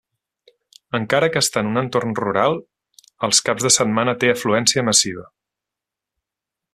Encara 0.99 1.27
que 1.35 1.41
està 1.45 1.63
en 1.65 1.69
un 1.71 1.81
entorn 1.81 2.15
rural, 2.21 2.57
els 3.29 3.43
caps 3.49 3.67
de 3.69 3.73
setmana 3.79 4.19
té 4.25 4.31
afluència 4.35 4.89
massiva. 4.91 5.31